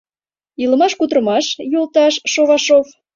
Илымаш-кутырымаш, 0.63 1.45
йолташ 1.71 2.13
Шовашов?.. 2.31 2.85